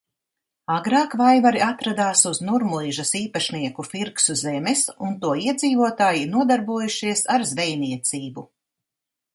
[0.75, 8.51] Agrāk Vaivari atradās uz Nurmuižas īpašnieku Firksu zemes un to iedzīvotāji nodarbojušies ar zvejniecību.